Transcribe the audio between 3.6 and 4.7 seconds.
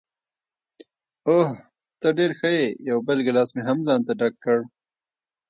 هم ځانته ډک کړ.